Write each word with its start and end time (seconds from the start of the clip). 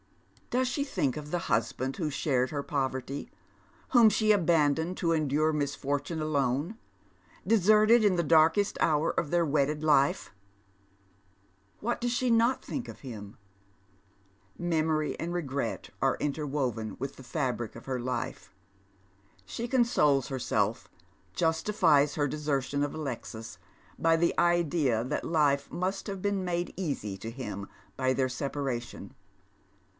Does 0.49 0.67
she 0.67 0.83
think 0.83 1.15
of 1.15 1.29
the 1.31 1.41
husband 1.45 1.95
who 1.97 2.09
shared 2.09 2.49
her 2.49 2.63
poverty, 2.63 3.29
■rvshom 3.93 4.11
she 4.11 4.31
abandoned 4.31 4.97
to 4.97 5.13
endure 5.13 5.53
misfortune 5.53 6.19
alone, 6.21 6.77
deserted 7.47 8.03
in 8.03 8.15
the 8.15 8.23
darkest 8.23 8.77
hour 8.81 9.11
of 9.11 9.29
their 9.29 9.45
wedded 9.45 9.81
life? 9.83 10.33
What 11.81 12.01
does 12.01 12.11
she 12.11 12.31
not 12.31 12.65
think 12.65 12.89
of 12.89 12.99
him? 13.01 13.37
Memory 14.57 15.17
and 15.19 15.33
regret 15.33 15.91
are 16.01 16.17
interwoven 16.19 16.97
with 16.99 17.15
the 17.15 17.23
fabric 17.23 17.75
of 17.75 17.85
her 17.85 17.99
life. 17.99 18.53
Slie 19.47 19.69
consoles 19.69 20.27
herself— 20.29 20.89
justifies 21.33 22.15
her 22.15 22.27
deser 22.27 22.61
tion 22.61 22.83
of 22.83 22.95
Alexis— 22.95 23.57
by 23.99 24.17
the 24.17 24.37
idea 24.37 25.03
that 25.03 25.23
life 25.23 25.71
must 25.71 26.07
have 26.07 26.21
been 26.23 26.43
made 26.43 26.73
easy 26.75 27.17
to 27.19 27.29
him 27.31 27.69
by 27.95 28.13
their 28.13 28.27
separation. 28.29 29.13